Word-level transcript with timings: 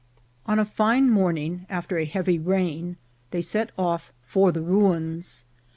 On 0.47 0.57
a 0.57 0.65
fine 0.65 1.11
morning, 1.11 1.67
after 1.69 1.97
a 1.99 2.05
heavy 2.05 2.39
rain, 2.39 2.97
they 3.29 3.39
set 3.41 3.71
off 3.77 4.11
for 4.25 4.51
the 4.51 4.63
ruins. 4.63 5.45